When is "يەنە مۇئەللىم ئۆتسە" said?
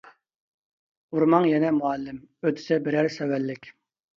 1.49-2.81